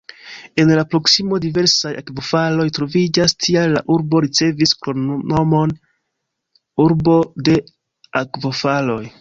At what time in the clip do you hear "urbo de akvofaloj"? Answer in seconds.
6.87-9.03